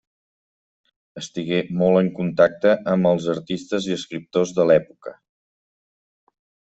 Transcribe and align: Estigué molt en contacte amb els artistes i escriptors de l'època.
Estigué 1.21 1.59
molt 1.81 1.99
en 1.99 2.09
contacte 2.21 2.73
amb 2.95 3.09
els 3.11 3.27
artistes 3.37 3.91
i 3.93 3.99
escriptors 3.99 4.55
de 4.61 4.67
l'època. 4.71 5.15